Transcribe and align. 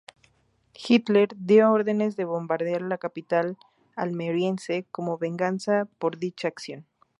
Hitler 0.73 1.27
dio 1.37 1.71
órdenes 1.71 2.15
de 2.15 2.25
bombardear 2.25 2.81
la 2.81 2.97
capital 2.97 3.59
almeriense 3.95 4.87
como 4.91 5.19
venganza 5.19 5.85
por 5.99 6.17
dicha 6.17 6.47
acción. 6.47 6.87